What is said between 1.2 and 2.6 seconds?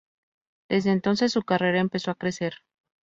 su carrera empezó a crecer.